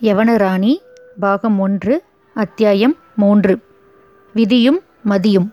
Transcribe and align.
யவனராணி 0.00 0.76
பாகம் 1.20 1.58
ஒன்று 1.58 2.02
அத்தியாயம் 2.34 2.96
மூன்று. 3.16 3.58
விதியும் 4.32 4.80
மதியும். 5.02 5.52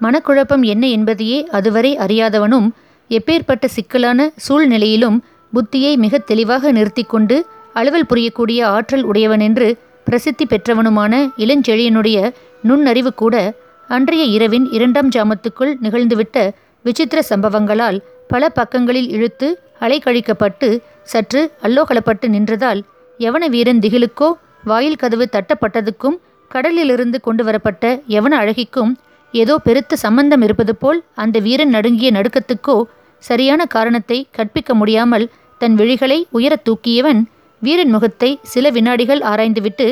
மனக்குழப்பம் 0.00 0.62
என்ன 0.62 0.88
என்பதையே 0.88 1.46
அதுவரை 1.46 1.96
அறியாதவனும் 1.96 2.68
எப்பேற்பட்ட 3.10 3.66
சிக்கலான 3.66 4.32
சூழ்நிலையிலும் 4.36 5.24
புத்தியை 5.52 5.96
மிகத் 5.96 6.26
தெளிவாக 6.26 6.72
நிறுத்திக்கொண்டு 6.72 7.40
அலுவல் 7.72 8.06
புரியக்கூடிய 8.14 8.64
ஆற்றல் 8.64 9.12
உடையவனென்று 9.12 9.78
பிரசித்தி 10.04 10.46
பெற்றவனுமான 10.46 11.30
இளஞ்செழியனுடைய 11.38 12.32
நுண்ணறிவு 12.62 13.14
கூட 13.14 13.54
அன்றைய 13.88 14.24
இரவின் 14.24 14.70
இரண்டாம் 14.70 15.08
ஜாமத்துக்குள் 15.08 15.74
நிகழ்ந்துவிட்ட 15.82 16.50
விசித்திர 16.82 17.22
சம்பவங்களால் 17.28 17.98
பல 18.28 18.48
பக்கங்களில் 18.48 19.10
இழுத்து 19.10 19.58
அலைக்கழிக்கப்பட்டு 19.80 20.78
சற்று 21.02 21.50
அல்லோகலப்பட்டு 21.62 22.26
நின்றதால் 22.26 22.82
யவன 23.18 23.48
வீரன் 23.48 23.78
திகிலுக்கோ? 23.78 24.28
வாயில் 24.64 24.96
கதவு 24.96 25.28
தட்டப்பட்டதுக்கும் 25.32 26.16
கடலிலிருந்து 26.50 27.20
கொண்டு 27.20 27.44
வரப்பட்ட 27.44 28.00
யவன 28.08 28.32
அழகிக்கும் 28.42 28.92
ஏதோ 29.34 29.58
பெருத்த 29.58 29.96
சம்பந்தம் 29.96 30.42
இருப்பது 30.42 30.76
போல் 30.76 31.04
அந்த 31.14 31.38
வீரன் 31.38 31.68
நடுங்கிய 31.68 32.10
நடுக்கத்துக்கோ 32.10 32.76
சரியான 33.22 33.66
காரணத்தை 33.66 34.26
கற்பிக்க 34.30 34.74
முடியாமல் 34.74 35.26
தன் 35.58 35.74
விழிகளை 35.74 36.18
உயரத் 36.32 36.64
தூக்கியவன் 36.64 37.20
வீரன் 37.62 37.90
முகத்தை 37.90 38.38
சில 38.42 38.70
வினாடிகள் 38.70 39.20
ஆராய்ந்துவிட்டு 39.20 39.86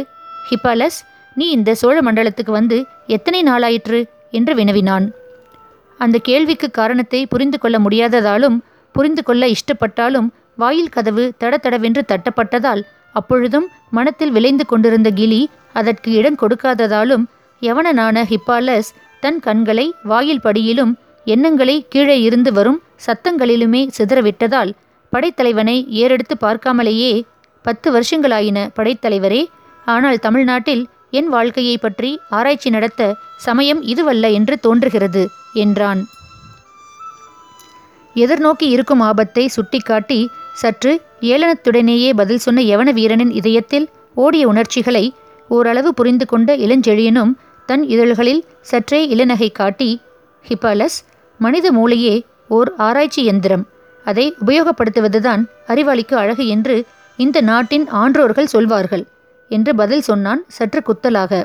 ஹிப்பாலஸ் 0.48 0.98
நீ 1.34 1.46
இந்த 1.50 1.74
சோழ 1.74 2.00
மண்டலத்துக்கு 2.00 2.50
வந்து 2.50 2.86
எத்தனை 3.06 3.42
நாளாயிற்று? 3.42 4.00
என்று 4.30 4.54
வினவினான். 4.54 5.06
அந்த 5.98 6.18
கேள்விக்கு 6.18 6.70
காரணத்தை 6.70 7.26
புரிந்து 7.26 7.58
கொள்ள 7.58 7.78
முடியாததாலும் 7.78 8.58
புரிந்து 8.94 9.22
கொள்ள 9.22 9.46
இஷ்டப்பட்டாலும் 9.46 10.28
வாயில் 10.56 10.88
கதவு 10.88 11.32
தடதடவென்று 11.40 12.02
தட்டப்பட்டதால் 12.08 12.82
அப்பொழுதும் 13.12 13.66
மனத்தில் 13.90 14.30
விளைந்து 14.30 14.66
கொண்டிருந்த 14.66 15.10
கிளி 15.10 15.40
அதற்கு 15.72 16.10
இடம் 16.12 16.38
கொடுக்காததாலும் 16.42 17.24
யவனனான 17.62 18.24
ஹிப்பாலஸ் 18.24 18.90
தன் 19.20 19.40
கண்களை 19.40 19.94
வாயில் 20.02 20.44
படியிலும் 20.44 20.92
எண்ணங்களை 21.24 21.86
கீழே 21.88 22.20
இருந்து 22.20 22.52
வரும் 22.52 22.80
சத்தங்களிலுமே 23.06 23.82
சிதறவிட்டதால் 23.98 24.72
படைத்தலைவனை 25.12 25.76
ஏறெடுத்து 25.88 26.34
பார்க்காமலேயே 26.40 27.12
பத்து 27.64 27.88
வருஷங்களாயின 27.92 28.70
படைத்தலைவரே 28.76 29.42
ஆனால் 29.86 30.18
தமிழ்நாட்டில் 30.18 30.82
என் 31.10 31.28
வாழ்க்கையை 31.28 31.76
பற்றி 31.78 32.18
ஆராய்ச்சி 32.30 32.70
நடத்த 32.70 33.16
சமயம் 33.36 33.82
இதுவல்ல 33.82 34.32
என்று 34.32 34.60
தோன்றுகிறது 34.60 35.22
என்றான். 35.54 36.00
எதிர்நோக்கி 38.16 38.68
இருக்கும் 38.68 39.00
ஆபத்தை 39.00 39.48
சுட்டிக்காட்டி 39.48 40.28
சற்று 40.52 40.92
ஏளனத்துடனேயே 41.20 42.10
பதில் 42.12 42.38
சொன்ன 42.38 42.62
யவன 42.62 42.92
வீரனின் 42.92 43.30
இதயத்தில் 43.30 43.88
ஓடிய 44.14 44.48
உணர்ச்சிகளை 44.48 45.14
ஓரளவு 45.48 45.94
புரிந்து 45.94 46.26
கொண்ட 46.26 46.56
இளஞ்செழியனும் 46.56 47.32
தன் 47.66 47.82
இதழ்களில் 47.82 48.44
சற்றே 48.60 49.00
இளநகை 49.14 49.52
காட்டி 49.52 50.00
ஹிப்பாலஸ் 50.48 50.98
மனித 51.38 51.72
மூளையே 51.72 52.24
ஓர் 52.48 52.70
ஆராய்ச்சி 52.76 53.24
எந்திரம். 53.24 53.64
அதை 54.04 54.34
உபயோகப்படுத்துவதுதான் 54.46 55.42
அறிவாளிக்கு 55.66 56.14
அழகு 56.14 56.46
என்று 56.46 56.84
இந்த 57.16 57.40
நாட்டின் 57.40 57.86
ஆன்றோர்கள் 57.92 58.52
சொல்வார்கள் 58.54 59.04
என்று 59.48 59.74
பதில் 59.74 60.00
சொன்னான் 60.00 60.44
சற்று 60.48 60.82
குத்தலாக. 60.86 61.44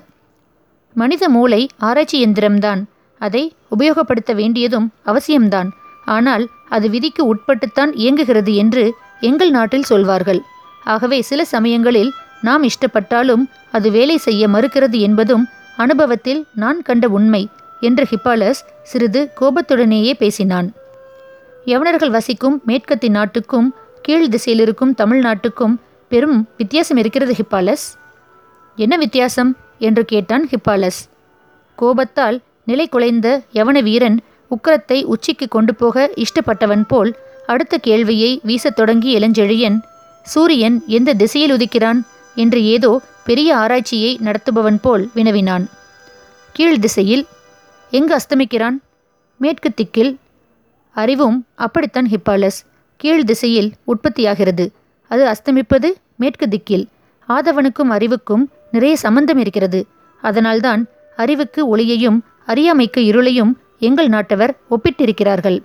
மனித 0.93 1.29
மூளை 1.29 1.67
ஆராய்ச்சி 1.77 2.25
எந்திரம்தான். 2.25 2.81
அதை 3.21 3.53
உபயோகப்படுத்த 3.77 4.35
வேண்டியதும் 4.35 4.91
அவசியம்தான். 5.05 5.69
ஆனால் 6.07 6.45
அது 6.69 6.89
விதிக்கு 6.89 7.23
உட்பட்டுத்தான் 7.35 7.91
இயங்குகிறது 7.93 8.55
என்று 8.55 8.83
எங்கள் 9.19 9.49
நாட்டில் 9.49 9.89
சொல்வார்கள். 9.91 10.41
ஆகவே 10.83 11.21
சில 11.21 11.45
சமயங்களில் 11.45 12.11
நாம் 12.41 12.63
இஷ்டப்பட்டாலும் 12.63 13.43
அது 13.71 13.91
வேலை 13.91 14.17
செய்ய 14.17 14.47
மறுக்கிறது 14.47 14.97
என்பதும் 14.99 15.45
அனுபவத்தில் 15.77 16.41
நான் 16.55 16.81
கண்ட 16.81 17.07
உண்மை 17.07 17.43
என்று 17.79 18.03
ஹிப்பாலஸ் 18.11 18.61
சிறிது 18.83 19.21
கோபத்துடனேயே 19.41 20.13
பேசினான். 20.13 20.69
யவனர்கள் 21.65 22.09
வசிக்கும் 22.09 22.61
மேற்கத்தி 22.67 23.09
நாட்டுக்கும் 23.09 23.75
கீழ் 24.01 24.29
திசையில் 24.29 24.63
இருக்கும் 24.63 24.95
தமிழ்நாட்டுக்கும் 24.97 25.75
பெரும் 26.11 26.47
வித்தியாசம் 26.57 26.97
இருக்கிறது 26.97 27.33
ஹிப்பாலஸ். 27.33 27.87
என்ன 28.75 28.97
வித்தியாசம்? 28.97 29.51
என்று 29.79 30.05
கேட்டான் 30.05 30.45
ஹிப்பாலஸ். 30.47 31.01
கோபத்தால் 31.75 32.37
நிலை 32.65 32.89
குலைந்த 32.91 33.27
யவன 33.53 33.83
வீரன் 33.83 34.17
உக்கரத்தை 34.49 35.03
உச்சிக்கு 35.03 35.47
கொண்டு 35.47 35.75
போக 35.75 36.11
இஷ்டப்பட்டவன் 36.15 36.83
போல் 36.87 37.15
அடுத்த 37.45 37.77
கேள்வியை 37.77 38.41
வீசத் 38.45 38.75
தொடங்கி 38.75 39.15
இளஞ்செழியன் 39.15 39.79
சூரியன் 40.23 40.83
எந்த 40.87 41.13
திசையில் 41.13 41.51
உதிக்கிறான்? 41.51 41.99
என்று 42.35 42.65
ஏதோ 42.65 43.01
பெரிய 43.25 43.57
ஆராய்ச்சியை 43.57 44.17
நடத்துபவன் 44.21 44.79
போல் 44.81 45.09
வினவினான். 45.13 45.69
கீழ் 46.51 46.79
திசையில் 46.79 47.27
எங்கு 47.91 48.15
அஸ்தமிக்கிறான்? 48.15 48.77
மேற்கு 49.37 49.73
திக்கில் 49.73 50.17
அறிவும் 50.91 51.45
அப்படித்தான் 51.55 52.09
ஹிப்பாலஸ். 52.09 52.59
கீழ் 52.97 53.23
திசையில் 53.23 53.73
உற்பத்தியாகிறது. 53.87 54.67
அது 55.07 55.23
அஸ்தமிப்பது 55.25 55.89
மேற்கு 56.15 56.47
திக்கில். 56.47 56.85
ஆதவனுக்கும் 57.29 57.89
அறிவுக்கும் 57.89 58.49
நிறைய 58.71 58.95
சம்பந்தம் 58.95 59.37
இருக்கிறது. 59.37 59.85
அதனால்தான் 60.21 60.87
அறிவுக்கு 61.15 61.67
ஒளியையும் 61.67 62.23
அறியாமைக்கு 62.45 63.01
இருளையும் 63.01 63.53
எங்கள் 63.79 64.09
நாட்டவர் 64.09 64.57
ஒப்பிட்டிருக்கிறார்கள். 64.71 65.61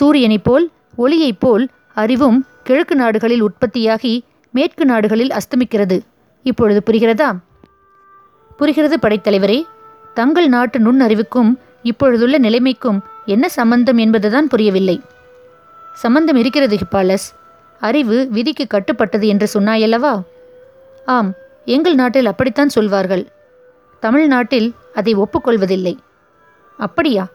சூரியனைப் 0.00 0.44
போல் 0.44 0.70
ஒளியைப் 0.98 1.40
போல் 1.40 1.68
அறிவும் 1.94 2.46
கிழக்கு 2.62 2.94
நாடுகளில் 2.94 3.42
உற்பத்தியாகி 3.42 4.20
மேற்கு 4.52 4.84
நாடுகளில் 4.84 5.28
அஸ்தமிக்கிறது. 5.28 6.00
இப்பொழுது 6.42 6.82
புரிகிறதா? 6.86 7.38
புரிகிறது 8.56 8.98
படைத்தலைவரே. 9.02 9.62
தங்கள் 10.14 10.48
நாட்டு 10.48 10.78
நுண்ணறிவுக்கும் 10.78 11.54
இப்பொழுதுள்ள 11.82 12.38
நிலைமைக்கும் 12.38 13.02
என்ன 13.26 13.48
சம்பந்தம் 13.48 13.96
என்பதுதான் 13.96 14.48
புரியவில்லை. 14.48 15.00
சம்பந்தம் 15.94 16.36
இருக்கிறது 16.36 16.76
ஹிப்பாலஸ். 16.76 17.34
அறிவு 17.80 18.28
விதிக்கு 18.30 18.66
கட்டுப்பட்டது 18.66 19.26
என்று 19.26 19.48
சொன்னாயல்லவா? 19.54 20.22
ஆம் 21.06 21.32
எங்கள் 21.64 21.94
நாட்டில் 21.94 22.26
அப்படித்தான் 22.26 22.68
சொல்வார்கள். 22.68 23.26
தமிழ்நாட்டில் 24.00 24.74
அதை 24.94 25.16
ஒப்புக்கொள்வதில்லை. 25.16 25.96
அப்படியா? 26.78 27.28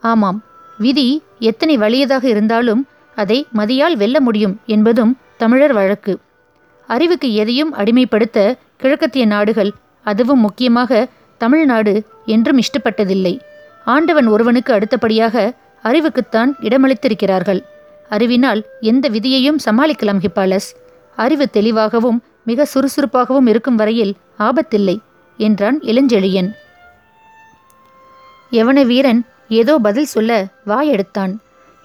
ஆமாம். 0.00 0.42
விதி 0.78 1.22
எத்தனை 1.38 1.78
வலியதாக 1.78 2.24
இருந்தாலும் 2.24 2.86
அதை 3.14 3.46
மதியால் 3.54 3.96
வெல்ல 3.96 4.20
முடியும் 4.20 4.60
என்பதும் 4.66 5.18
தமிழர் 5.36 5.72
வழக்கு. 5.72 6.18
அறிவுக்கு 6.86 7.34
எதையும் 7.34 7.74
அடிமைப்படுத்த 7.74 8.56
கிழக்கத்திய 8.80 9.26
நாடுகள் 9.26 9.72
அதுவும் 10.02 10.40
முக்கியமாக 10.40 11.08
தமிழ்நாடு 11.38 12.04
என்றும் 12.26 12.58
இஷ்டப்பட்டதில்லை. 12.58 13.40
ஆண்டவன் 13.84 14.26
ஒருவனுக்கு 14.26 14.72
அடுத்தபடியாக 14.72 15.54
அறிவுக்குத்தான் 15.82 16.54
இடமளித்திருக்கிறார்கள். 16.60 17.60
அறிவினால் 18.08 18.64
எந்த 18.80 19.08
விதியையும் 19.08 19.58
சமாளிக்கலாம் 19.64 20.20
ஹிப்பாலஸ். 20.20 20.68
அறிவு 21.16 21.50
தெளிவாகவும் 21.50 22.22
மிக 22.42 22.64
சுறுசுறுப்பாகவும் 22.64 23.46
இருக்கும் 23.46 23.76
வரையில் 23.76 24.14
ஆபத்தில்லை 24.38 24.98
என்றான் 25.36 25.80
இளஞ்செழியன். 25.80 26.50
யவன 28.52 28.78
வீரன் 28.90 29.20
ஏதோ 29.60 29.74
பதில் 29.86 30.10
சொல்ல 30.14 30.30
வாயெடுத்தான். 30.66 31.32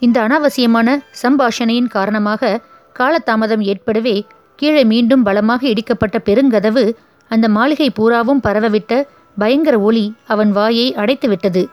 இந்த 0.01 0.17
அனாவசியமான 0.25 0.87
சம்பாஷணையின் 1.21 1.93
காரணமாக 1.95 2.59
காலதாமதம் 2.95 3.63
ஏற்படவே 3.71 4.15
கீழே 4.59 4.83
மீண்டும் 4.91 5.23
பலமாக 5.27 5.61
இடிக்கப்பட்ட 5.73 6.17
பெருங்கதவு 6.27 6.83
அந்த 7.31 7.45
மாளிகை 7.55 7.89
பூராவும் 7.89 8.43
பரவவிட்ட 8.45 8.93
பயங்கர 9.37 9.75
ஒளி 9.87 10.05
அவன் 10.33 10.51
வாயை 10.51 10.87
அடைத்துவிட்டது. 11.01 11.63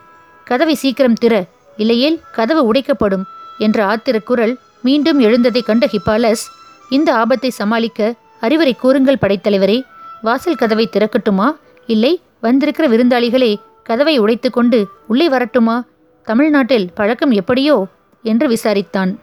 கதவை 0.46 0.74
சீக்கிரம் 0.74 1.20
திற 1.22 1.34
இல்லையேல் 1.76 2.18
கதவு 2.36 2.62
உடைக்கப்படும் 2.70 3.24
என்ற 3.58 3.78
ஆத்திரக்குரல் 3.92 4.54
மீண்டும் 4.86 5.20
எழுந்ததை 5.20 5.62
கண்ட 5.64 5.84
ஹிப்பாலஸ் 5.92 6.44
இந்த 6.90 7.08
ஆபத்தை 7.20 7.50
சமாளிக்க 7.60 8.00
அறிவுரை 8.40 8.74
கூறுங்கள் 8.82 9.22
படைத்தலைவரே 9.22 9.78
வாசல் 10.26 10.60
கதவை 10.62 10.86
திறக்கட்டுமா? 10.88 11.48
இல்லை 11.86 12.12
வந்திருக்கிற 12.40 12.84
விருந்தாளிகளே 12.88 13.52
கதவை 13.84 14.20
உடைத்துக்கொண்டு 14.20 14.84
உள்ளே 15.06 15.28
வரட்டுமா? 15.28 15.84
தமிழ்நாட்டில் 16.24 16.90
பழக்கம் 16.94 17.30
எப்படியோ? 17.30 17.86
என்று 18.22 18.48
விசாரித்தான். 18.48 19.16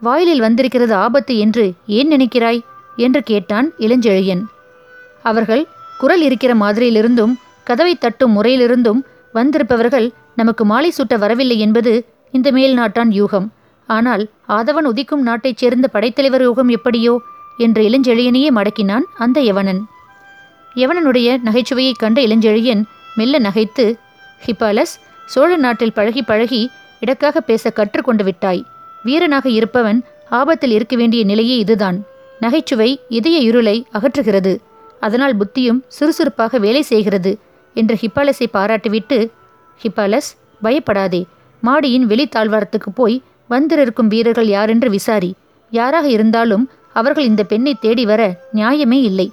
வாயிலில் 0.00 0.40
வந்திருக்கிறது 0.40 0.94
ஆபத்து 0.94 1.38
என்று 1.38 1.72
ஏன் 1.86 2.10
நினைக்கிறாய்? 2.10 2.60
என்று 2.96 3.22
கேட்டான் 3.22 3.72
இளஞ்செழியன். 3.78 4.42
அவர்கள் 5.22 5.66
குரல் 5.98 6.22
இருக்கிற 6.22 6.54
மாதிரியிலிருந்தும் 6.54 7.34
கதவை 7.64 7.94
தட்டும் 7.94 8.42
முறையிலிருந்தும் 8.42 9.02
வந்திருப்பவர்கள் 9.32 10.12
நமக்கு 10.36 10.64
மாலை 10.64 10.92
சூட்ட 10.98 11.18
வரவில்லை 11.18 11.58
என்பது 11.58 12.04
இந்த 12.32 12.50
மேல் 12.50 12.74
நாட்டான் 12.74 13.10
யூகம். 13.10 13.48
ஆனால் 13.86 14.28
ஆதவன் 14.48 14.84
உதிக்கும் 14.84 15.22
நாட்டைச் 15.22 15.56
சேர்ந்த 15.56 15.88
படைத்தலைவர் 15.92 16.42
யூகம் 16.42 16.68
எப்படியோ? 16.68 17.20
என்று 17.56 17.82
இளஞ்செழியனையே 17.82 18.50
மடக்கினான் 18.50 19.02
அந்த 19.16 19.40
யவனன். 19.40 19.80
யவனனுடைய 20.74 21.36
நகைச்சுவையைக் 21.44 21.98
கண்ட 21.98 22.22
இளஞ்செழியன் 22.22 22.82
மெல்ல 23.20 23.38
நகைத்து 23.38 23.84
ஹிப்பாலஸ் 24.46 24.94
சோழ 25.26 25.50
நாட்டில் 25.56 25.96
பழகி 25.96 26.22
பழகி 26.22 26.60
இடக்காக 27.00 27.40
பேச 27.40 27.70
கற்றுக்கொண்டு 27.70 28.24
விட்டாய். 28.24 28.62
வீரனாக 29.04 29.46
இருப்பவன் 29.58 30.00
ஆபத்தில் 30.38 30.74
இருக்க 30.76 30.94
வேண்டிய 30.96 31.22
நிலையே 31.24 31.56
இதுதான். 31.64 31.98
நகைச்சுவை 32.40 32.90
இதய 33.18 33.38
இருளை 33.48 33.76
அகற்றுகிறது. 33.92 34.52
அதனால் 35.00 35.34
புத்தியும் 35.36 35.80
சுறுசுறுப்பாக 35.88 36.58
வேலை 36.64 36.82
செய்கிறது 36.82 37.32
என்று 37.76 37.94
ஹிப்பாலஸை 38.02 38.46
பாராட்டிவிட்டு 38.52 39.18
ஹிப்பாலஸ் 39.80 40.30
பயப்படாதே. 40.62 41.22
மாடியின் 41.62 42.06
வெளித்தாழ்வாரத்துக்கு 42.06 42.90
போய் 42.94 43.16
வந்திருக்கும் 43.48 44.08
வீரர்கள் 44.08 44.50
யாரென்று 44.56 44.90
விசாரி. 44.90 45.30
யாராக 45.72 46.06
இருந்தாலும் 46.16 46.64
அவர்கள் 46.92 47.28
இந்த 47.30 47.42
பெண்ணை 47.50 47.72
தேடி 47.80 48.04
வர 48.04 48.22
நியாயமே 48.54 48.98
இல்லை. 49.10 49.28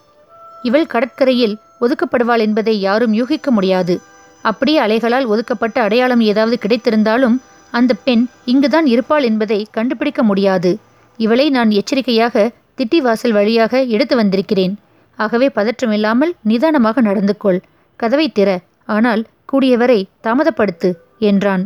இவள் 0.63 0.91
கடற்கரையில் 0.93 1.55
ஒதுக்கப்படுவாள் 1.81 2.39
என்பதை 2.39 2.75
யாரும் 2.79 3.13
யூகிக்க 3.13 3.51
முடியாது. 3.51 3.95
அப்படியே 4.41 4.79
அலைகளால் 4.79 5.25
ஒதுக்கப்பட்ட 5.25 5.81
அடையாளம் 5.81 6.19
ஏதாவது 6.19 6.57
கிடைத்திருந்தாலும் 6.63 7.37
அந்த 7.73 7.93
பெண் 8.03 8.23
இங்குதான் 8.45 8.85
இருப்பாள் 8.85 9.23
என்பதை 9.23 9.67
கண்டுபிடிக்க 9.71 10.23
முடியாது. 10.23 10.71
இவளை 11.19 11.49
நான் 11.49 11.71
எச்சரிக்கையாக 11.71 12.51
திட்டி 12.77 12.97
வாசல் 12.97 13.31
வழியாக 13.31 13.81
எடுத்து 13.83 14.15
வந்திருக்கிறேன். 14.15 14.73
ஆகவே 15.15 15.47
பதற்றமில்லாமல் 15.55 16.33
நிதானமாக 16.41 17.01
நடந்து 17.01 17.37
கொள். 17.37 17.59
கதவை 17.99 18.27
திற. 18.39 18.49
ஆனால் 18.85 19.21
கூடியவரை 19.51 19.99
தாமதப்படுத்து 20.23 20.89
என்றான். 21.19 21.63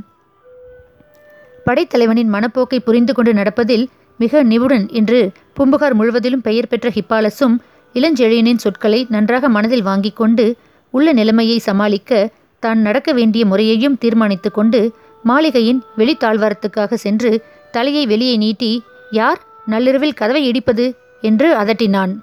படைத்தலைவனின் 1.65 2.31
மனப்போக்கை 2.33 2.79
புரிந்து 2.79 3.13
கொண்டு 3.13 3.33
நடப்பதில் 3.33 3.85
மிக 4.19 4.43
நிபுணன் 4.43 4.87
என்று 4.89 5.19
பூம்புகார் 5.53 5.93
முழுவதிலும் 5.93 6.41
பெயர் 6.41 6.67
பெற்ற 6.67 6.89
ஹிப்பாலஸும் 6.89 7.55
இளஞ்செழியனின் 7.95 8.55
சொற்களை 8.55 8.99
நன்றாக 9.09 9.49
மனதில் 9.49 9.81
வாங்கி 9.81 10.11
கொண்டு 10.11 10.45
உள்ள 10.93 11.13
நிலைமையை 11.13 11.57
சமாளிக்க 11.59 12.29
தான் 12.63 12.81
நடக்க 12.81 13.09
வேண்டிய 13.13 13.45
முறையையும் 13.45 13.97
தீர்மானித்து 13.97 14.51
கொண்டு 14.51 14.79
மாளிகையின் 15.25 15.79
வெளித்தாழ்வாரத்துக்காக 15.97 16.93
சென்று 16.93 17.31
தலையை 17.71 18.03
வெளியே 18.05 18.35
நீட்டி 18.37 18.71
யார் 19.11 19.39
நள்ளிரவில் 19.65 20.13
கதவை 20.13 20.41
இடிப்பது? 20.51 20.85
என்று 21.23 21.47
அதட்டினான். 21.55 22.13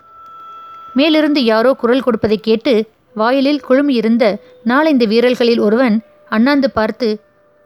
மேலிருந்து 0.95 1.45
யாரோ 1.45 1.71
குரல் 1.73 2.01
கொடுப்பதை 2.01 2.39
கேட்டு 2.41 2.73
வாயிலில் 3.15 3.65
குழுமியிருந்த 3.69 4.25
நாலைந்து 4.63 5.07
வீரர்களில் 5.07 5.59
ஒருவன் 5.59 5.97
அண்ணாந்து 6.29 6.71
பார்த்து 6.71 7.09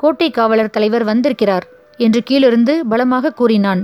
கோட்டை 0.00 0.30
காவலர் 0.30 0.70
தலைவர் 0.70 1.04
வந்திருக்கிறார் 1.04 1.66
என்று 1.98 2.20
கீழிருந்து 2.22 2.74
பலமாக 2.88 3.32
கூறினான். 3.32 3.82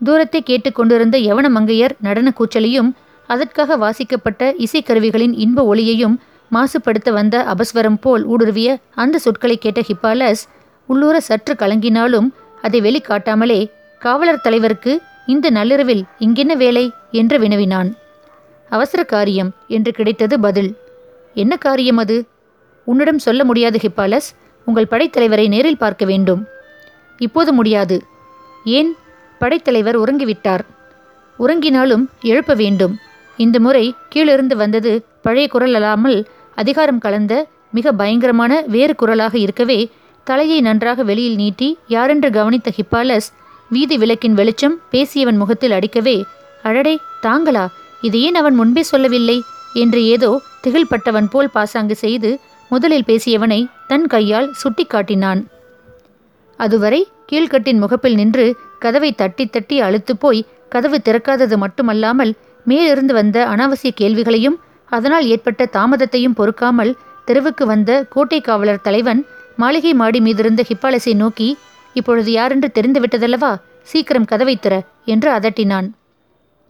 தூரத்தை 0.00 0.40
கேட்டுக்கொண்டிருந்த 0.42 1.16
யவன 1.18 1.46
மங்கையர் 1.50 1.94
நடன 2.00 2.28
கூச்சலையும் 2.38 2.90
அதற்காக 3.30 3.76
வாசிக்கப்பட்ட 3.76 4.54
இசைக்கருவிகளின் 4.58 5.32
இன்ப 5.34 5.64
ஒளியையும் 5.64 6.20
மாசுபடுத்த 6.52 7.12
வந்த 7.12 7.54
அபஸ்வரம் 7.54 7.98
போல் 8.00 8.28
ஊடுருவிய 8.28 8.76
அந்த 8.94 9.18
சொற்களை 9.18 9.58
கேட்ட 9.58 9.80
ஹிப்பாலஸ் 9.80 10.42
உள்ளூர 10.86 11.20
சற்று 11.20 11.54
கலங்கினாலும் 11.54 12.26
அதை 12.62 12.80
வெளிக்காட்டாமலே 12.80 13.70
காவலர் 13.98 14.40
தலைவருக்கு 14.40 15.02
இந்த 15.26 15.50
நள்ளிரவில் 15.50 16.04
இங்கென்ன 16.18 16.56
வேலை? 16.56 16.92
என்று 17.10 17.38
வினவினான். 17.38 17.94
அவசர 18.68 19.02
காரியம் 19.02 19.52
என்று 19.68 19.92
கிடைத்தது 19.92 20.40
பதில். 20.40 20.76
என்ன 21.34 21.56
காரியம் 21.56 21.96
அது? 21.96 22.26
உன்னிடம் 22.84 23.18
சொல்ல 23.18 23.44
முடியாது 23.44 23.78
ஹிப்பாலஸ். 23.82 24.28
உங்கள் 24.64 24.90
படைத்தலைவரை 24.90 25.48
நேரில் 25.48 25.76
பார்க்க 25.76 26.04
வேண்டும். 26.04 26.46
இப்போது 27.18 27.52
முடியாது. 27.52 28.02
ஏன்? 28.64 28.96
படைத்தலைவர் 29.38 30.00
உறங்கிவிட்டார். 30.00 30.64
உறங்கினாலும் 31.38 32.04
எழுப்ப 32.22 32.54
வேண்டும். 32.54 32.98
இந்த 33.42 33.56
முறை 33.60 33.84
கீழிருந்து 34.12 34.54
வந்தது 34.56 34.92
பழைய 35.22 35.46
குரல் 35.48 35.76
அல்லாமல் 35.78 36.18
அதிகாரம் 36.56 37.02
கலந்த 37.04 37.34
மிக 37.70 37.92
பயங்கரமான 37.92 38.52
வேறு 38.66 38.94
குரலாக 38.94 39.34
இருக்கவே 39.38 39.78
தலையை 40.26 40.58
நன்றாக 40.60 41.02
வெளியில் 41.02 41.38
நீட்டி 41.42 41.68
யாரென்று 41.86 42.28
கவனித்த 42.30 42.70
ஹிப்பாலஸ் 42.78 43.28
வீதி 43.70 43.96
விளக்கின் 43.96 44.34
வெளிச்சம் 44.34 44.76
பேசியவன் 44.90 45.36
முகத்தில் 45.36 45.74
அடிக்கவே 45.76 46.16
அழடே 46.62 46.94
தாங்களா? 47.22 47.64
இது 48.02 48.16
ஏன் 48.20 48.38
அவன் 48.40 48.54
முன்பே 48.54 48.82
சொல்லவில்லை? 48.82 49.38
என்று 49.74 50.00
ஏதோ 50.04 50.30
திகில்பட்டவன் 50.64 51.28
போல் 51.32 51.52
பாசாங்கு 51.52 51.96
செய்து 51.96 52.30
முதலில் 52.70 53.08
பேசியவனை 53.08 53.60
தன் 53.90 54.06
கையால் 54.06 54.48
சுட்டி 54.52 54.84
காட்டினான். 54.84 55.40
அதுவரை 56.58 57.00
கீழ்கட்டின் 57.30 57.80
முகப்பில் 57.82 58.14
நின்று 58.14 58.46
கதவை 58.78 59.10
தட்டி 59.12 59.44
தட்டி 59.46 59.76
அழுத்து 59.80 60.14
போய் 60.16 60.46
கதவு 60.68 60.98
திறக்காதது 61.06 61.56
மட்டுமல்லாமல் 61.56 62.32
மேலிருந்து 62.64 63.14
வந்த 63.14 63.38
அனாவசிய 63.46 63.90
கேள்விகளையும் 64.00 64.58
அதனால் 64.90 65.26
ஏற்பட்ட 65.26 65.68
தாமதத்தையும் 65.76 66.36
பொறுக்காமல் 66.38 66.96
தெருவுக்கு 67.24 67.64
வந்த 67.66 67.90
கோட்டை 68.08 68.40
காவலர் 68.40 68.84
தலைவன் 68.86 69.20
மாளிகை 69.58 69.92
மாடி 69.94 70.20
மீதிருந்த 70.20 70.62
ஹிப்பாலஸை 70.68 71.14
நோக்கி 71.14 71.48
இப்பொழுது 71.96 72.30
யாரென்று 72.32 72.68
தெரிந்துவிட்டதல்லவா? 72.74 73.52
சீக்கிரம் 73.82 74.24
கதவை 74.24 74.54
திற 74.56 74.74
என்று 75.04 75.28
அதட்டினான். 75.38 75.88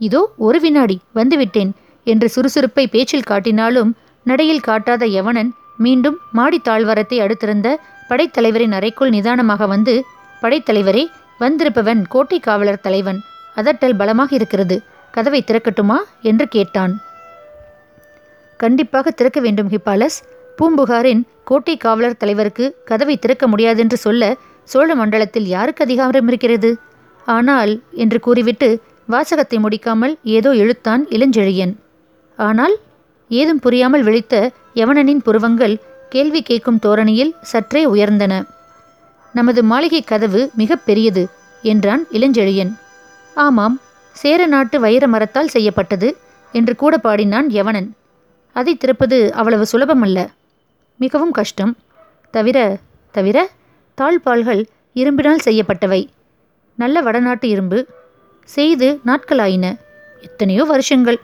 இதோ 0.00 0.20
ஒரு 0.36 0.58
வினாடி 0.60 0.96
வந்துவிட்டேன் 1.14 1.70
என்று 2.06 2.26
சுறுசுறுப்பை 2.34 2.84
பேச்சில் 2.86 3.28
காட்டினாலும் 3.30 3.90
நடையில் 4.26 4.66
காட்டாத 4.68 5.04
யவனன் 5.06 5.50
மீண்டும் 5.76 6.16
மாடி 6.32 6.58
தாழ்வாரத்தை 6.68 7.18
அடுத்திருந்த 7.20 7.68
படைத்தலைவரின் 8.10 8.74
அறைக்குள் 8.78 9.10
நிதானமாக 9.10 9.66
வந்து 9.66 9.94
படைத்தலைவரே 10.42 11.04
வந்திருப்பவன் 11.40 12.00
கோட்டை 12.08 12.38
காவலர் 12.40 12.84
தலைவன். 12.86 13.20
அதட்டல் 13.56 13.96
பலமாக 13.96 14.34
இருக்கிறது. 14.34 14.76
கதவை 15.14 15.40
திறக்கட்டுமா 15.46 15.98
என்று 16.30 16.46
கேட்டான். 16.56 16.94
கண்டிப்பாக 18.60 19.10
திறக்க 19.10 19.38
வேண்டும் 19.46 19.70
ஹிப்பாலஸ். 19.74 20.18
பூம்புகாரின் 20.58 21.22
கோட்டை 21.48 21.74
காவலர் 21.76 22.20
தலைவருக்கு 22.22 22.64
கதவை 22.90 23.14
திறக்க 23.18 23.44
முடியாதென்று 23.48 23.98
சொல்ல 24.06 24.32
சோழ 24.68 24.88
மண்டலத்தில் 25.00 25.46
யாருக்கு 25.54 25.82
அதிகாரம் 25.84 26.28
இருக்கிறது? 26.30 26.70
ஆனால் 27.26 27.72
என்று 28.02 28.18
கூறிவிட்டு 28.26 28.68
வாசகத்தை 29.08 29.58
முடிக்காமல் 29.64 30.14
ஏதோ 30.36 30.50
இழுத்தான் 30.62 31.02
இளஞ்செழியன். 31.16 31.74
ஆனால் 32.38 32.74
ஏதும் 33.30 33.62
புரியாமல் 33.64 34.04
விழித்த 34.08 34.34
யவனனின் 34.80 35.22
புருவங்கள் 35.26 35.74
கேள்வி 36.14 36.40
கேட்கும் 36.42 36.80
தோரணியில் 36.84 37.32
சற்றே 37.50 37.82
உயர்ந்தன. 37.94 38.34
நமது 39.34 39.60
மாளிகை 39.70 40.00
கதவு 40.04 40.40
மிக 40.60 40.76
பெரியது 40.86 41.22
என்றான் 41.64 42.02
இளஞ்செழியன். 42.16 42.72
ஆமாம் 43.36 43.76
சேர 44.12 44.46
நாட்டு 44.46 44.80
வைர 44.80 45.08
மரத்தால் 45.08 45.48
செய்யப்பட்டது 45.48 46.16
என்று 46.52 46.76
கூட 46.76 46.98
பாடினான் 46.98 47.48
யவனன். 47.48 47.88
அதை 48.52 48.76
திறப்பது 48.76 49.32
அவ்வளவு 49.32 49.66
சுலபமல்ல. 49.72 50.28
மிகவும் 50.96 51.30
கஷ்டம். 51.30 51.76
தவிர 52.30 52.78
தவிர 53.10 53.50
தாழ்பால்கள் 54.00 54.66
இரும்பினால் 54.94 55.44
செய்யப்பட்டவை. 55.44 56.08
நல்ல 56.74 57.00
வடநாட்டு 57.00 57.48
இரும்பு. 57.48 57.86
செய்து 58.44 59.00
நாட்களாயின. 59.06 59.78
எத்தனையோ 60.20 60.64
வருஷங்கள். 60.64 61.20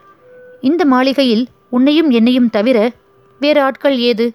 இந்த 0.61 0.85
மாளிகையில் 0.85 1.47
உன்னையும் 1.71 2.11
என்னையும் 2.11 2.51
தவிர 2.51 2.91
வேறு 3.39 3.63
ஆட்கள் 3.63 3.99
ஏது? 3.99 4.33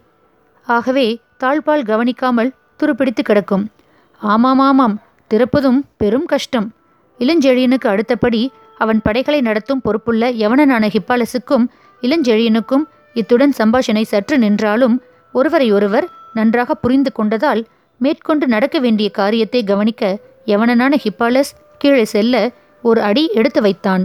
ஆகவே 0.63 1.19
தாழ்பால் 1.39 1.85
கவனிக்காமல் 1.85 2.53
துருப்பிடித்து 2.77 3.23
கிடக்கும். 3.23 3.69
ஆமாம் 4.17 4.59
ஆமாம் 4.59 5.01
திறப்பதும் 5.29 5.79
பெரும் 5.97 6.25
கஷ்டம். 6.25 6.73
இளஞ்செழியனுக்கு 7.21 7.87
அடுத்தபடி 7.87 8.41
அவன் 8.77 8.99
படைகளை 9.01 9.41
நடத்தும் 9.41 9.81
பொறுப்புள்ள 9.81 10.31
யவனனான 10.31 10.83
ஹிப்பாலசுக்கும் 10.95 11.65
இளஞ்செழியனுக்கும் 12.01 12.85
இத்துடன் 13.13 13.53
சம்பாஷணை 13.57 14.03
சற்று 14.03 14.35
நின்றாலும் 14.37 14.95
ஒருவரையொருவர் 15.33 16.07
நன்றாக 16.33 16.75
புரிந்து 16.75 17.11
கொண்டதால் 17.17 17.61
மேற்கொண்டு 18.01 18.45
நடக்க 18.47 18.79
வேண்டிய 18.79 19.07
காரியத்தை 19.09 19.63
கவனிக்க 19.63 20.03
யவனனான 20.45 20.93
ஹிப்பாலஸ் 21.03 21.51
கீழே 21.77 22.05
செல்ல 22.05 22.35
ஒரு 22.83 22.99
அடி 23.01 23.23
எடுத்து 23.33 23.61
வைத்தான். 23.61 24.03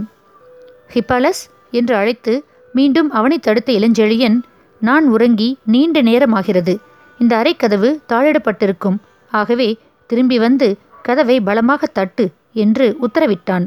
ஹிப்பாலஸ் 0.93 1.41
என்று 1.71 1.93
அழைத்து 1.95 2.33
மீண்டும் 2.73 3.09
அவனை 3.11 3.37
தடுத்த 3.39 3.69
இளஞ்செழியன் 3.73 4.37
நான் 4.81 5.05
உறங்கி 5.07 5.49
நீண்ட 5.65 6.01
நேரமாகிறது. 6.01 6.73
இந்த 7.19 7.33
அறைக்கதவு 7.41 7.89
தாழிடப்பட்டிருக்கும் 8.11 8.97
ஆகவே 9.31 9.69
திரும்பி 10.09 10.37
வந்து 10.39 10.67
கதவை 11.07 11.37
பலமாக 11.47 11.87
தட்டு 11.97 12.25
என்று 12.63 12.85
உத்தரவிட்டான். 13.05 13.65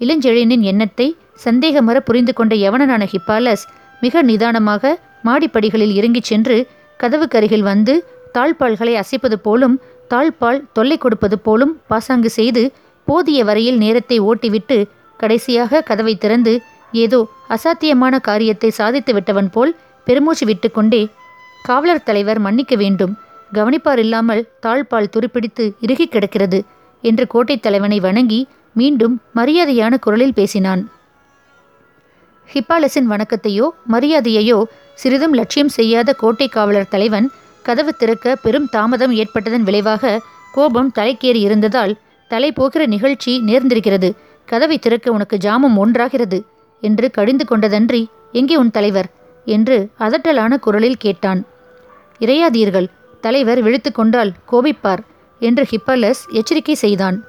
இளஞ்செழியனின் 0.00 0.64
எண்ணத்தை 0.70 1.08
சந்தேகமர 1.44 1.96
புரிந்து 2.08 2.32
கொண்ட 2.32 2.54
யவனனான 2.64 3.02
ஹிப்பாலஸ் 3.12 3.64
மிக 4.02 4.22
நிதானமாக 4.30 4.92
மாடிப்படிகளில் 5.26 5.94
இறங்கிச் 5.98 6.28
சென்று 6.30 6.56
கதவுக்கருகில் 7.00 7.66
வந்து 7.70 7.94
தாழ்பால்களை 8.34 8.94
அசைப்பது 9.02 9.36
போலும் 9.46 9.76
தாழ்பால் 10.10 10.60
தொல்லை 10.72 10.96
கொடுப்பது 10.98 11.36
போலும் 11.38 11.72
பாசாங்கு 11.90 12.30
செய்து 12.38 12.62
போதிய 13.08 13.40
வரையில் 13.48 13.78
நேரத்தை 13.84 14.16
ஓட்டிவிட்டு 14.30 14.78
கடைசியாக 15.20 15.82
கதவை 15.88 16.14
திறந்து 16.24 16.52
ஏதோ 16.92 17.20
அசாத்தியமான 17.54 18.14
காரியத்தை 18.28 18.70
சாதித்து 18.80 19.12
விட்டவன் 19.16 19.50
போல் 19.54 19.72
பெருமூச்சு 20.06 20.44
விட்டுக்கொண்டே 20.46 21.02
காவலர் 21.62 22.06
தலைவர் 22.08 22.40
மன்னிக்க 22.46 22.74
வேண்டும். 22.76 23.14
கவனிப்பார் 23.52 23.98
இல்லாமல் 23.98 24.48
தாழ்பால் 24.62 25.08
துருப்பிடித்து 25.08 25.74
இறுகி 25.80 26.06
கிடக்கிறது 26.06 26.64
என்று 27.02 27.26
கோட்டைத் 27.34 27.62
தலைவனை 27.62 28.00
வணங்கி 28.00 28.48
மீண்டும் 28.72 29.22
மரியாதையான 29.34 29.98
குரலில் 29.98 30.34
பேசினான். 30.34 30.90
ஹிப்பாலஸின் 32.52 33.10
வணக்கத்தையோ 33.10 33.68
மரியாதையையோ 33.90 34.62
சிறிதும் 34.94 35.32
லட்சியம் 35.32 35.68
செய்யாத 35.68 36.12
கோட்டை 36.12 36.48
காவலர் 36.48 36.88
தலைவன் 36.88 37.30
கதவு 37.62 37.94
திறக்க 37.94 38.36
பெரும் 38.36 38.68
தாமதம் 38.68 39.12
ஏற்பட்டதன் 39.12 39.62
விளைவாக 39.62 40.20
கோபம் 40.52 40.92
தலைக்கேறி 40.94 41.40
இருந்ததால் 41.40 41.96
தலை 42.28 42.52
போகிற 42.52 42.86
நிகழ்ச்சி 42.86 43.42
நேர்ந்திருக்கிறது. 43.46 44.12
கதவை 44.44 44.78
திறக்க 44.78 45.10
உனக்கு 45.10 45.36
ஜாமம் 45.36 45.78
ஒன்றாகிறது 45.78 46.42
என்று 46.80 47.10
கடிந்து 47.10 47.44
கொண்டதன்றி 47.50 48.06
எங்கே 48.32 48.56
உன் 48.56 48.70
தலைவர்? 48.70 49.08
என்று 49.44 49.88
அதட்டலான 49.98 50.58
குரலில் 50.58 50.96
கேட்டான். 50.96 51.44
இறையாதீர்கள் 52.18 52.86
தலைவர் 53.20 53.62
விழித்து 53.62 53.92
கொண்டால் 53.92 54.32
கோபிப்பார் 54.52 54.98
என்று 55.38 55.66
ஹிப்பலஸ் 55.70 56.28
எச்சரிக்கை 56.28 56.74
செய்தான். 56.74 57.24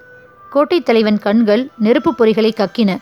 கோட்டைத் 0.53 0.85
தலைவன் 0.85 1.19
கண்கள் 1.19 1.69
நெருப்பு 1.77 2.13
பொறிகளை 2.17 2.51
கக்கின. 2.51 2.97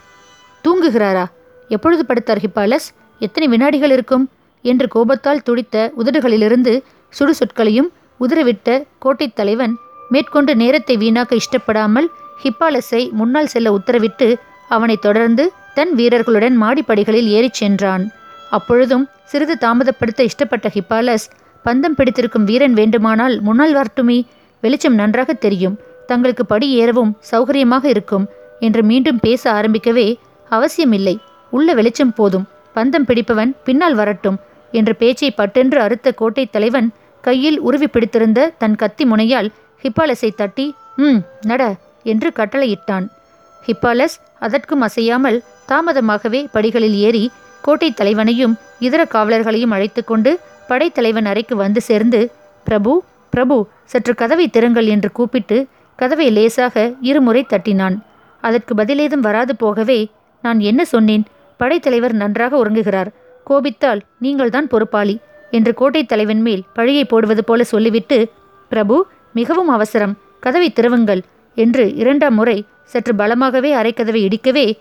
தூங்குகிறாரா? 0.64 1.26
எப்பொழுது 1.68 2.06
படுத்தார் 2.08 2.38
ஹிப்பாலஸ்? 2.38 2.94
எத்தனை 3.20 3.50
வினாடிகள் 3.50 3.92
இருக்கும்? 3.92 4.30
என்று 4.62 4.88
கோபத்தால் 4.88 5.42
துடித்த 5.42 5.92
உதடுகளிலிருந்து 5.98 6.82
சுடு 7.10 7.34
சொற்களையும் 7.34 7.92
உதறவிட்ட 8.20 8.84
கோட்டைத் 9.06 9.36
தலைவன் 9.36 9.78
மேற்கொண்டு 10.10 10.56
நேரத்தை 10.56 10.98
வீணாக்க 10.98 11.38
இஷ்டப்படாமல் 11.38 12.08
ஹிப்பாலஸை 12.44 13.12
முன்னால் 13.12 13.48
செல்ல 13.48 13.78
உத்தரவிட்டு 13.78 14.36
அவனை 14.70 14.98
தொடர்ந்து 14.98 15.52
தன் 15.74 15.96
வீரர்களுடன் 15.96 16.62
மாடிப்படிகளில் 16.64 17.26
ஏறிச் 17.26 17.54
சென்றான். 17.54 18.12
அப்பொழுதும் 18.52 19.08
சிறிது 19.26 19.58
தாமதப்படுத்த 19.62 20.28
இஷ்டப்பட்ட 20.28 20.66
ஹிப்பாலஸ் 20.68 21.28
பந்தம் 21.66 21.96
பிடித்திருக்கும் 21.96 22.44
வீரன் 22.44 22.74
வேண்டுமானால் 22.74 23.42
முன்னால் 23.42 23.76
வரட்டுமே 23.76 24.26
வெளிச்சம் 24.62 24.94
நன்றாக 24.94 25.34
தெரியும். 25.34 25.80
தங்களுக்கு 26.06 26.46
படி 26.46 26.82
ஏறவும் 26.82 27.12
சௌகரியமாக 27.32 27.86
இருக்கும் 27.86 28.28
என்று 28.60 28.84
மீண்டும் 28.84 29.20
பேச 29.20 29.52
ஆரம்பிக்கவே 29.52 30.16
அவசியமில்லை. 30.50 31.20
உள்ள 31.50 31.74
வெளிச்சம் 31.74 32.14
போதும். 32.14 32.48
பந்தம் 32.76 33.06
பிடிப்பவன் 33.06 33.56
பின்னால் 33.64 33.96
வரட்டும் 33.96 34.40
என்ற 34.72 34.94
பேச்சை 34.94 35.32
பட்டென்று 35.32 35.82
அறுத்த 35.82 36.14
கோட்டைத் 36.16 36.52
தலைவன் 36.52 36.92
கையில் 37.22 37.60
உருவி 37.60 37.88
பிடித்திருந்த 37.88 38.52
தன் 38.58 38.76
கத்தி 38.76 39.06
முனையால் 39.06 39.50
ஹிப்பாலஸை 39.84 40.36
தட்டி 40.36 40.74
ம் 40.96 41.18
நட 41.42 41.76
என்று 42.04 42.32
கட்டளையிட்டான். 42.36 43.08
ஹிப்பாலஸ் 43.66 44.18
அதற்கும் 44.40 44.82
அசையாமல் 44.82 45.44
தாமதமாகவே 45.68 46.46
படிகளில் 46.52 46.96
ஏறி 46.96 47.32
கோட்டைத் 47.66 48.00
தலைவனையும் 48.02 48.58
இதர 48.80 49.04
காவலர்களையும் 49.04 49.72
அழைத்து 49.72 50.04
கொண்டு 50.04 50.40
படைத்தலைவன் 50.68 51.26
அறைக்கு 51.26 51.56
வந்து 51.56 51.82
சேர்ந்து 51.82 52.32
பிரபு 52.64 53.04
பிரபு 53.30 53.68
சற்று 53.84 54.16
கதவை 54.16 54.50
திறங்கள் 54.50 54.86
என்று 54.86 55.12
கூப்பிட்டு 55.12 55.68
கதவை 55.96 56.30
லேசாக 56.30 56.94
இருமுறை 57.02 57.46
தட்டினான். 57.50 58.00
அதற்கு 58.42 58.76
பதிலேதும் 58.76 59.20
வராது 59.20 59.56
போகவே 59.56 60.10
நான் 60.42 60.60
என்ன 60.60 60.86
சொன்னேன்? 60.86 61.24
படைத்தலைவர் 61.58 62.14
நன்றாக 62.14 62.66
உறங்குகிறார். 62.66 63.08
கோபித்தால் 63.44 64.02
நீங்கள்தான் 64.20 64.68
பொறுப்பாளி 64.68 65.20
என்று 65.52 65.74
கோட்டைத் 65.74 66.08
தலைவன் 66.08 66.42
மேல் 66.42 66.64
பழியை 66.74 67.06
போடுவது 67.06 67.44
போல 67.44 67.64
சொல்லிவிட்டு 67.64 68.32
பிரபு 68.70 69.06
மிகவும் 69.34 69.68
அவசரம். 69.68 70.18
கதவை 70.40 70.74
திறவுங்கள் 70.76 71.22
என்று 71.56 71.96
இரண்டாம் 71.96 72.36
முறை 72.36 72.66
சற்று 72.84 73.16
பலமாகவே 73.16 73.74
அரைக்கதவை 73.74 74.28
இடிக்கவே 74.28 74.78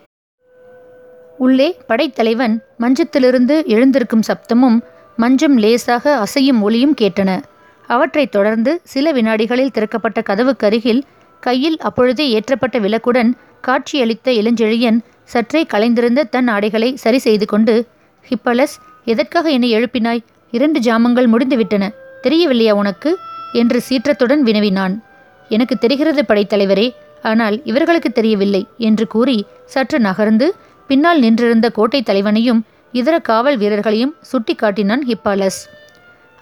உள்ளே 1.39 1.77
படைத்தலைவன் 1.87 2.63
மஞ்சத்திலிருந்து 2.79 3.67
எழுந்திருக்கும் 3.67 4.23
சப்தமும் 4.23 4.81
மஞ்சம் 5.17 5.59
லேசாக 5.59 6.23
அசையும் 6.23 6.61
ஒலியும் 6.61 6.95
கேட்டன. 7.01 7.43
அவற்றைத் 7.87 8.33
தொடர்ந்து 8.33 8.81
சில 8.85 9.13
வினாடிகளில் 9.13 9.71
திறக்கப்பட்ட 9.71 10.21
கதவுக்கருகில் 10.21 11.03
கையில் 11.41 11.79
அப்பொழுதே 11.79 12.41
ஏற்றப்பட்ட 12.41 12.79
விளக்குடன் 12.79 13.33
காட்சியளித்த 13.61 14.33
இளஞ்செழியன் 14.33 14.99
சற்றே 15.25 15.67
கலைந்திருந்த 15.75 16.23
தன் 16.29 16.49
ஆடைகளை 16.49 16.97
சரி 16.97 17.19
செய்து 17.19 17.47
கொண்டு 17.47 17.87
ஹிப்பலஸ் 18.29 18.77
எதற்காக 19.05 19.51
என்னை 19.51 19.75
எழுப்பினாய்? 19.75 20.25
இரண்டு 20.51 20.81
ஜாமங்கள் 20.81 21.27
முடிந்துவிட்டன. 21.27 21.91
தெரியவில்லையா 22.21 22.75
உனக்கு? 22.75 23.19
என்று 23.53 23.83
சீற்றத்துடன் 23.89 24.39
வினவினான். 24.39 25.03
எனக்கு 25.49 25.77
தெரிகிறது 25.77 26.25
படைத்தலைவரே 26.29 26.95
ஆனால் 27.23 27.61
இவர்களுக்கு 27.65 28.13
தெரியவில்லை 28.13 28.67
என்று 28.79 29.07
கூறி 29.07 29.45
சற்று 29.67 30.01
நகர்ந்து 30.01 30.55
பின்னால் 30.87 31.19
நின்றிருந்த 31.19 31.73
கோட்டைத் 31.77 32.07
தலைவனையும் 32.07 32.65
இதர 32.99 33.15
காவல் 33.19 33.57
வீரர்களையும் 33.57 34.13
சுட்டி 34.31 34.55
காட்டினான் 34.55 35.03
ஹிப்பாலஸ். 35.09 35.61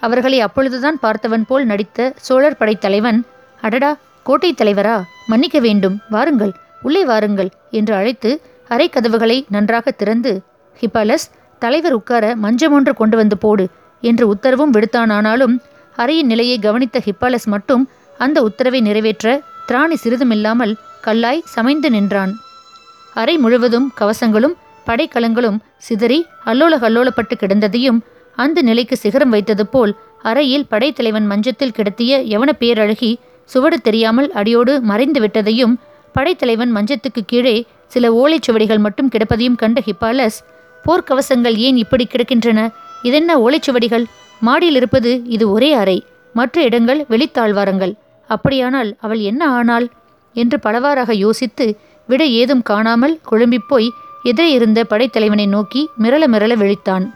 அவர்களை 0.01 0.39
அப்பொழுதுதான் 0.39 0.97
பார்த்தவன் 1.03 1.45
போல் 1.47 1.65
நடித்த 1.65 2.13
சோழர் 2.27 2.57
படைத்தலைவன் 2.59 3.19
அடடா 3.61 3.91
கோட்டை 4.23 4.51
தலைவரா? 4.53 4.95
மன்னிக்க 5.27 5.57
வேண்டும் 5.59 5.95
வாருங்கள் 6.09 6.53
உள்ளே 6.81 7.03
வாருங்கள் 7.05 7.49
என்று 7.71 7.93
அழைத்து 7.95 8.31
அறை 8.67 8.87
கதவுகளை 8.89 9.37
நன்றாக 9.49 9.91
திறந்து 9.91 10.31
ஹிப்பாலஸ் 10.81 11.25
தலைவர் 11.59 11.93
உட்கார 11.93 12.35
மஞ்சம் 12.35 12.71
ஒன்று 12.71 12.93
கொண்டு 12.93 13.17
வந்து 13.17 13.37
போடு 13.37 13.65
என்று 14.03 14.25
உத்தரவும் 14.33 14.73
விடுத்தானானாலும் 14.75 15.55
அறையின் 15.97 16.29
நிலையை 16.31 16.57
கவனித்த 16.59 17.01
ஹிப்பாலஸ் 17.05 17.47
மட்டும் 17.53 17.83
அந்த 18.17 18.37
உத்தரவை 18.41 18.81
நிறைவேற்ற 18.81 19.27
திராணி 19.67 19.97
சிறிதுமில்லாமல் 20.03 20.73
கல்லாய் 21.03 21.47
சமைந்து 21.55 21.89
நின்றான். 21.89 22.33
அறை 23.13 23.35
முழுவதும் 23.37 23.87
கவசங்களும் 23.99 24.55
படைக்கலங்களும் 24.85 25.59
சிதறி 25.77 26.19
அல்லோல 26.45 26.77
கல்லோலப்பட்டு 26.79 27.35
கிடந்ததையும் 27.37 27.99
அந்த 28.37 28.61
நிலைக்கு 28.61 28.97
சிகரம் 28.97 29.29
வைத்தது 29.29 29.65
போல் 29.67 29.93
அறையில் 30.21 30.67
படைத்தலைவன் 30.69 31.27
மஞ்சத்தில் 31.27 31.73
கிடத்திய 31.73 32.19
யவன 32.23 32.49
பேரழகி 32.59 33.11
சுவடு 33.49 33.77
தெரியாமல் 33.81 34.29
அடியோடு 34.31 34.81
மறைந்து 34.81 35.19
விட்டதையும் 35.19 35.73
படைத்தலைவன் 36.15 36.71
மஞ்சத்துக்கு 36.75 37.21
கீழே 37.25 37.55
சில 37.87 38.11
ஓலைச்சுவடிகள் 38.13 38.77
மட்டும் 38.77 39.09
கிடப்பதையும் 39.09 39.55
கண்ட 39.55 39.81
ஹிப்பாலஸ் 39.85 40.37
போர்க்கவசங்கள் 40.85 41.55
ஏன் 41.57 41.77
இப்படி 41.77 42.07
கிடக்கின்றன? 42.07 42.59
இதென்ன 43.01 43.31
ஓலைச்சுவடிகள் 43.37 44.05
மாடியில் 44.41 44.75
இருப்பது 44.75 45.11
இது 45.25 45.45
ஒரே 45.51 45.73
அறை 45.73 45.97
மற்ற 46.35 46.61
இடங்கள் 46.61 47.05
வெளித்தாழ்வாரங்கள். 47.09 47.93
அப்படியானால் 48.29 48.89
அவள் 48.99 49.19
என்ன 49.19 49.41
ஆனாள்? 49.49 49.87
என்று 50.35 50.59
பலவாறாக 50.59 51.13
யோசித்து 51.15 51.65
விட 52.09 52.25
ஏதும் 52.25 52.61
காணாமல் 52.61 53.19
குழம்பிப்போய் 53.31 53.89
எதிரே 54.23 54.51
இருந்த 54.51 54.85
படைத்தலைவனை 54.89 55.47
நோக்கி 55.47 55.89
மிரள 55.99 56.23
மிரள 56.27 56.55
விழித்தான். 56.55 57.11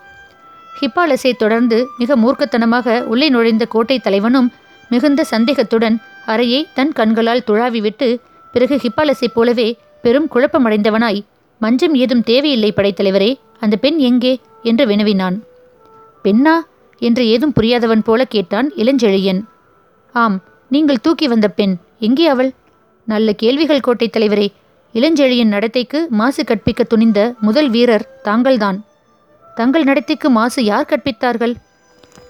ஹிப்பாலஸை 0.81 1.31
தொடர்ந்து 1.37 1.87
மிக 1.97 2.15
மூர்க்கத்தனமாக 2.17 3.01
உள்ளே 3.01 3.29
நுழைந்த 3.29 3.65
கோட்டை 3.65 3.99
தலைவனும் 3.99 4.51
மிகுந்த 4.89 5.23
சந்தேகத்துடன் 5.23 6.01
அறையை 6.25 6.67
தன் 6.73 6.91
கண்களால் 6.91 7.43
துழாவிவிட்டு 7.47 8.19
பிறகு 8.51 8.79
ஹிப்பாலஸைப் 8.83 9.33
போலவே 9.33 9.77
பெரும் 10.01 10.29
குழப்பமடைந்தவனாய் 10.33 11.21
மஞ்சம் 11.59 11.95
ஏதும் 11.95 12.23
தேவையில்லை 12.23 12.73
படைத்தலைவரே 12.75 13.35
அந்த 13.59 13.75
பெண் 13.75 13.97
எங்கே? 13.97 14.39
என்று 14.63 14.85
வினவினான். 14.85 15.43
பெண்ணா? 16.23 16.55
என்று 16.99 17.27
ஏதும் 17.27 17.53
புரியாதவன் 17.61 18.03
போல 18.03 18.25
கேட்டான் 18.25 18.71
இளஞ்செழியன். 18.77 19.43
ஆம் 20.13 20.43
நீங்கள் 20.69 21.01
தூக்கி 21.01 21.27
வந்த 21.27 21.47
பெண் 21.47 21.75
எங்கே 21.99 22.27
அவள்? 22.27 22.51
நல்ல 23.05 23.33
கேள்விகள் 23.33 23.79
கோட்டை 23.79 24.09
தலைவரே 24.09 24.47
இளஞ்செழியின் 24.97 25.53
நடத்தைக்கு 25.55 26.07
மாசு 26.09 26.43
கற்பிக்க 26.43 26.83
துணிந்த 26.83 27.33
முதல் 27.41 27.69
வீரர் 27.69 28.21
தாங்கள்தான். 28.21 28.83
தங்கள் 29.55 29.83
நடத்தைக்கு 29.83 30.29
மாசு 30.29 30.63
யார் 30.63 30.87
கற்பித்தார்கள்? 30.89 31.53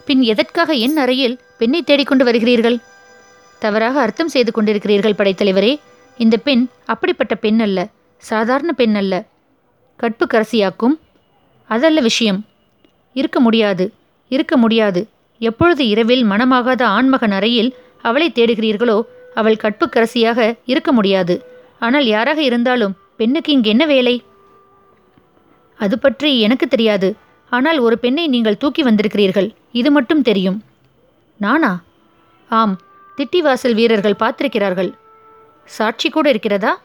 பின் 0.05 0.21
எதற்காக 0.21 0.73
என் 0.73 0.97
அறையில் 0.97 1.39
பெண்ணை 1.57 1.81
தேடிக்கொண்டு 1.81 2.25
வருகிறீர்கள்? 2.25 2.77
தவறாக 3.59 4.01
அர்த்தம் 4.01 4.27
செய்து 4.27 4.51
கொண்டிருக்கிறீர்கள் 4.51 5.17
படைத்தலைவரே 5.17 5.79
இந்த 6.17 6.37
பெண் 6.37 6.67
அப்படிப்பட்ட 6.85 7.35
பெண் 7.35 7.59
அல்ல 7.59 7.87
சாதாரண 8.17 8.73
பெண் 8.73 8.95
அல்ல. 8.95 9.23
கற்புக்கரசியாக்கும் 9.99 10.95
அதல்ல 11.67 12.01
விஷயம். 12.01 12.45
இருக்க 13.13 13.39
முடியாது 13.39 13.93
இருக்க 14.27 14.57
முடியாது. 14.57 15.07
எப்பொழுது 15.37 15.87
இரவில் 15.87 16.25
மனமாகாத 16.25 16.83
ஆண்மகன் 16.83 17.31
அறையில் 17.31 17.75
அவளை 18.01 18.31
தேடுகிறீர்களோ 18.35 19.01
அவள் 19.35 19.61
கற்புக்கரசியாக 19.63 20.57
இருக்க 20.65 20.91
முடியாது. 20.91 21.55
ஆனால் 21.79 22.05
யாராக 22.05 22.41
இருந்தாலும் 22.41 22.97
பெண்ணுக்கு 23.17 23.51
இங்கு 23.51 23.69
என்ன 23.69 23.85
வேலை? 23.85 24.23
அது 25.77 25.99
பற்றி 25.99 26.39
எனக்கு 26.39 26.67
தெரியாது. 26.67 27.15
ஆனால் 27.49 27.77
ஒரு 27.77 27.99
பெண்ணை 27.99 28.27
நீங்கள் 28.27 28.57
தூக்கி 28.57 28.83
வந்திருக்கிறீர்கள். 28.83 29.55
இது 29.71 29.91
மட்டும் 29.91 30.21
தெரியும். 30.21 30.63
நானா? 31.37 31.81
ஆம். 32.49 32.79
திட்டிவாசல் 33.17 33.73
வீரர்கள் 33.73 34.15
பார்த்திருக்கிறார்கள். 34.19 34.93
சாட்சி 35.65 36.09
கூட 36.09 36.29
இருக்கிறதா? 36.29 36.81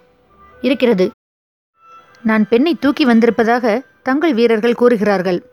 இருக்கிறது. 0.60 1.10
நான் 2.22 2.48
பெண்ணை 2.48 2.74
தூக்கி 2.74 3.04
வந்திருப்பதாக 3.04 3.84
தங்கள் 4.02 4.34
வீரர்கள் 4.34 4.74
கூறுகிறார்கள். 4.74 5.46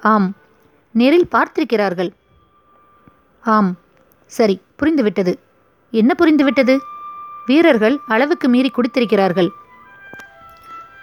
ஆம். 0.00 0.36
நேரில் 0.92 1.28
பார்த்திருக்கிறார்கள். 1.30 2.10
ஆம். 3.40 3.76
சரி 4.26 4.60
புரிந்துவிட்டது. 4.82 5.34
என்ன 5.90 6.14
புரிந்துவிட்டது? 6.18 6.78
வீரர்கள் 7.50 7.96
அளவுக்கு 8.06 8.46
மீறி 8.48 8.70
குடித்திருக்கிறார்கள். 8.70 9.50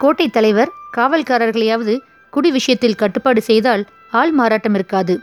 கோட்டை 0.02 0.26
தலைவர் 0.28 0.70
காவல்காரர்களையாவது 0.96 1.94
குடி 2.32 2.50
விஷயத்தில் 2.50 3.00
கட்டுப்பாடு 3.02 3.40
செய்தால் 3.48 3.82
ஆள் 4.20 4.32
மாறாட்டம் 4.32 4.76
இருக்காது. 4.78 5.14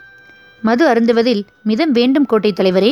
மது 0.64 0.84
அருந்துவதில் 0.92 1.44
மிதம் 1.64 1.94
வேண்டும் 1.98 2.28
கோட்டை 2.32 2.52
தலைவரே. 2.54 2.92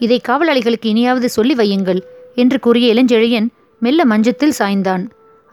இதை 0.00 0.18
காவலாளிகளுக்கு 0.28 0.88
இனியாவது 0.92 1.28
சொல்லி 1.36 1.54
வையுங்கள் 1.54 2.00
என்று 2.34 2.58
கூறிய 2.64 2.86
இளஞ்செழியன் 2.94 3.48
மெல்ல 3.82 4.04
மஞ்சத்தில் 4.12 4.58
சாய்ந்தான். 4.58 5.04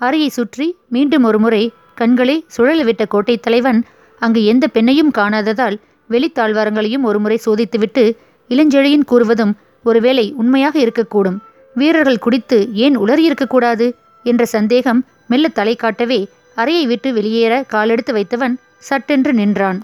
அறையை 0.02 0.30
சுற்றி 0.30 0.68
மீண்டும் 0.96 1.26
ஒருமுறை 1.30 1.64
கண்களை 2.00 2.36
சுழலவிட்ட 2.56 3.04
கோட்டை 3.14 3.36
தலைவன் 3.38 3.80
அங்கு 4.22 4.42
எந்த 4.52 4.66
பெண்ணையும் 4.74 5.16
காணாததால் 5.18 5.78
வெளித்தாழ்வாரங்களையும் 6.10 7.08
ஒருமுறை 7.10 7.38
சோதித்துவிட்டு 7.46 8.04
இளஞ்செழியன் 8.50 9.10
கூறுவதும் 9.12 9.54
ஒருவேளை 9.84 10.34
உண்மையாக 10.38 10.80
இருக்கக்கூடும். 10.80 11.38
வீரர்கள் 11.76 12.20
குடித்து 12.20 12.74
ஏன் 12.74 13.00
உளறியிருக்கக்கூடாது 13.00 13.94
என்ற 14.24 14.46
சந்தேகம் 14.46 15.06
மெல்ல 15.28 15.48
தலை 15.48 15.76
காட்டவே 15.76 16.28
அறையை 16.56 16.88
விட்டு 16.88 17.14
வெளியேற 17.14 17.64
காலெடுத்து 17.68 18.14
வைத்தவன் 18.14 18.56
சட்டென்று 18.78 19.34
நின்றான். 19.34 19.82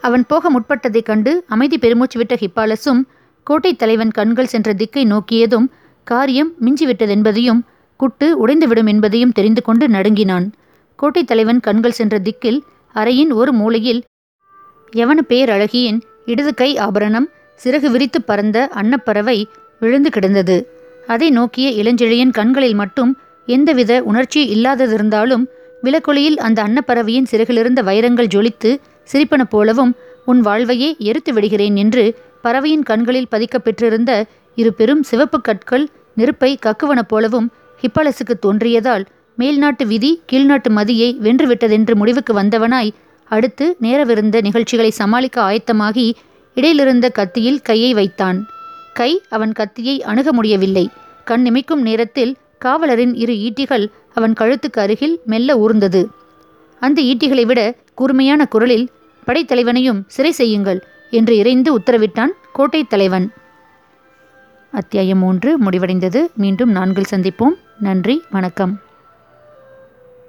அவன் 0.00 0.24
போக 0.26 0.50
முற்பட்டதைக் 0.50 1.04
கண்டு 1.04 1.44
அமைதி 1.46 1.78
பெருமூச்சு 1.78 2.18
விட்ட 2.18 2.34
ஹிப்பாலஸும் 2.34 3.00
கோட்டை 3.42 3.74
தலைவன் 3.74 4.10
கண்கள் 4.10 4.46
சென்ற 4.46 4.72
திக்கை 4.72 5.04
நோக்கியதும் 5.04 5.66
காரியம் 6.04 6.52
மிஞ்சிவிட்டதென்பதையும் 6.60 7.60
குட்டு 7.96 8.46
உடைந்துவிடும் 8.46 8.88
என்பதையும் 8.88 9.32
தெரிந்து 9.32 9.62
கொண்டு 9.62 9.88
நடுங்கினான். 9.88 10.52
கோட்டை 10.96 11.24
தலைவன் 11.24 11.60
கண்கள் 11.60 11.90
சென்ற 11.90 12.18
திக்கில் 12.18 12.60
அறையின் 12.94 13.32
ஒரு 13.32 13.52
மூலையில் 13.52 14.02
எவனு 14.96 15.22
பேரழகியின் 15.28 16.00
இடது 16.26 16.54
கை 16.54 16.76
ஆபரணம் 16.76 17.28
சிறகு 17.64 17.88
விரித்து 17.90 18.22
பறந்த 18.22 18.58
அன்னப்பறவை 18.72 19.38
விழுந்து 19.80 20.10
கிடந்தது. 20.10 20.56
அதை 21.06 21.30
நோக்கிய 21.30 21.68
இளஞ்செழியன் 21.70 22.30
கண்களில் 22.30 22.74
மட்டும் 22.74 23.12
எந்தவித 23.48 23.92
உணர்ச்சி 24.02 24.40
இல்லாததிருந்தாலும் 24.54 25.44
விலக்கொலியில் 25.82 26.38
அந்த 26.38 26.58
அன்னப்பறவையின் 26.62 27.28
சிறகிலிருந்த 27.30 27.80
வைரங்கள் 27.82 28.32
ஜொலித்து 28.34 28.70
சிரிப்பன 29.04 29.44
போலவும் 29.44 29.92
உன் 30.24 30.40
வாழ்வையே 30.40 30.96
எரித்து 30.98 31.32
விடுகிறேன் 31.32 31.76
என்று 31.76 32.04
பறவையின் 32.42 32.82
கண்களில் 32.82 33.30
பதிக்கப்பெற்றிருந்த 33.30 34.12
இரு 34.56 34.70
பெரும் 34.72 35.02
சிவப்பு 35.02 35.40
கற்கள் 35.40 35.86
நெருப்பை 36.14 36.58
கக்குவன 36.66 37.00
போலவும் 37.02 37.48
ஹிப்பலஸுக்கு 37.82 38.34
தோன்றியதால் 38.40 39.04
மேல்நாட்டு 39.38 39.84
விதி 39.86 40.10
கீழ்நாட்டு 40.32 40.70
மதியை 40.70 41.10
வென்றுவிட்டதென்று 41.22 41.94
முடிவுக்கு 41.94 42.32
வந்தவனாய் 42.32 42.90
அடுத்து 43.30 43.76
நேரவிருந்த 43.82 44.36
நிகழ்ச்சிகளை 44.40 44.90
சமாளிக்க 44.90 45.36
ஆயத்தமாகி 45.42 46.06
இடையிலிருந்த 46.54 47.08
கத்தியில் 47.08 47.62
கையை 47.62 47.94
வைத்தான். 47.94 48.46
கை 48.94 49.22
அவன் 49.28 49.52
கத்தியை 49.52 50.02
அணுக 50.02 50.32
முடியவில்லை. 50.32 50.90
கண் 51.24 51.46
நிமைக்கும் 51.46 51.80
நேரத்தில் 51.80 52.36
காவலரின் 52.64 53.14
இரு 53.14 53.32
ஈட்டிகள் 53.32 53.88
அவன் 54.14 54.32
கழுத்துக்கு 54.32 54.78
அருகில் 54.78 55.20
மெல்ல 55.24 55.56
ஊர்ந்தது. 55.56 56.06
அந்த 56.80 57.02
ஈட்டிகளை 57.02 57.46
விட 57.46 57.74
கூர்மையான 57.94 58.46
குரலில் 58.46 58.90
படைத்தலைவனையும் 59.26 60.02
சிறை 60.06 60.32
செய்யுங்கள் 60.32 60.84
என்று 61.10 61.36
இறைந்து 61.36 61.78
உத்தரவிட்டான் 61.78 62.32
கோட்டை 62.52 62.84
தலைவன். 62.84 63.32
அத்தியாயம் 64.70 65.18
மூன்று 65.18 65.58
முடிவடைந்தது. 65.58 66.26
மீண்டும் 66.34 66.70
நான்கில் 66.70 67.10
சந்திப்போம். 67.10 67.56
நன்றி 67.80 68.22
வணக்கம். 68.30 68.78